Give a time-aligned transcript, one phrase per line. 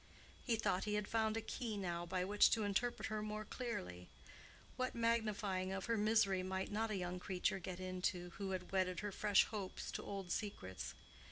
[0.43, 4.09] He thought he had found a key now by which to interpret her more clearly:
[4.75, 9.01] what magnifying of her misery might not a young creature get into who had wedded
[9.01, 10.95] her fresh hopes to old secrets!